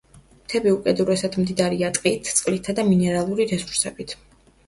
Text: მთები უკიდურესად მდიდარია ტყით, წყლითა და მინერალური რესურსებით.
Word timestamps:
მთები 0.35 0.71
უკიდურესად 0.75 1.35
მდიდარია 1.41 1.91
ტყით, 1.97 2.31
წყლითა 2.39 2.77
და 2.79 2.85
მინერალური 2.87 3.47
რესურსებით. 3.53 4.17